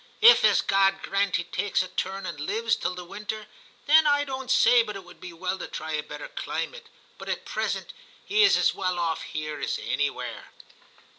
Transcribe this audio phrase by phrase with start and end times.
[0.21, 3.45] If, as God grant, he takes a turn and lives till the winter,
[3.85, 6.89] then I don't say but it would be well to try a better climate.
[7.19, 7.93] But at present
[8.25, 10.47] he is as well off here as anywhere.'